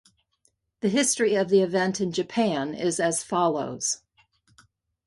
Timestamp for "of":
1.35-1.49